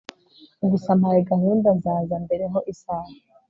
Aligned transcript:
gusa 0.71 0.87
ampaye 0.95 1.19
gahunda 1.31 1.67
nzaza 1.77 2.15
mbere 2.25 2.45
ho 2.51 2.59
isaaha 2.73 3.13